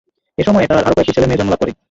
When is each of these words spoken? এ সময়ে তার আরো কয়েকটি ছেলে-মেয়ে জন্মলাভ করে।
এ 0.37 0.43
সময়ে 0.47 0.67
তার 0.67 0.77
আরো 0.79 0.95
কয়েকটি 0.95 1.13
ছেলে-মেয়ে 1.15 1.39
জন্মলাভ 1.39 1.59
করে। 1.61 1.71